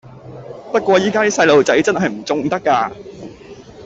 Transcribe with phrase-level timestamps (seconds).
[0.71, 2.91] 不過而家啲細路仔真係唔縱得㗎